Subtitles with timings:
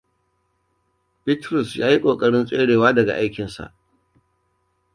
[1.25, 3.73] Bitrus ya yi ƙoƙarin ya tserewa daga aikinsa.